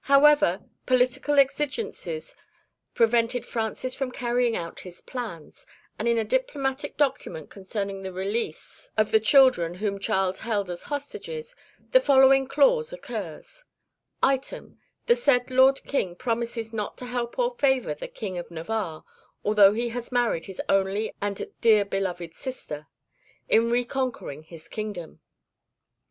[0.05, 2.35] However, political exigencies
[2.95, 5.67] prevented Francis from carrying out his plans,
[5.99, 10.81] and in a diplomatic document concerning the release of the children whom Charles held as
[10.89, 11.55] hostages
[11.91, 13.65] the following clause occurs:
[14.23, 19.03] "Item, the said Lord King promises not to help or favour the King of Navarre
[19.45, 22.87] (although he has married his only and dear beloved sister)
[23.47, 25.19] in reconquering his kingdom."